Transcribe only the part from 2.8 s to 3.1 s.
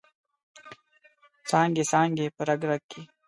کې